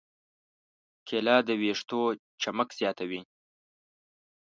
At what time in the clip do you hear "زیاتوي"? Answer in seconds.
2.79-3.21